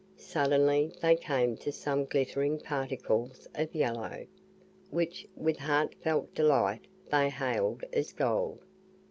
Suddenly 0.17 0.93
they 0.99 1.15
came 1.15 1.55
to 1.57 1.71
some 1.71 2.05
glittering 2.05 2.59
particles 2.59 3.47
of 3.53 3.75
yellow, 3.75 4.25
which, 4.89 5.27
with 5.35 5.57
heartfelt 5.59 6.33
delight 6.33 6.87
they 7.11 7.29
hailed 7.29 7.83
as 7.93 8.11
gold. 8.11 8.63